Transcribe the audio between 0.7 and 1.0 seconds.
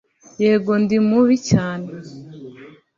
ndi